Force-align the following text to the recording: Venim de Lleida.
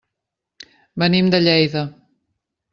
Venim 1.03 1.31
de 1.37 1.43
Lleida. 1.45 1.87